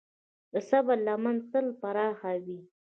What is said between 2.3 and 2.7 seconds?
وي.